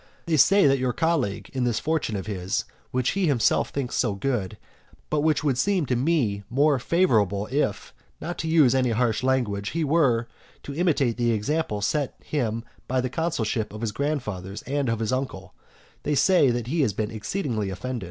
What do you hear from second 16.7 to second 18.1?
has been exceedingly offended.